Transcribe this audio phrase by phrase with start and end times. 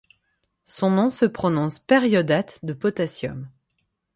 [0.65, 3.47] Son nom se prononce per-iodate de potassium.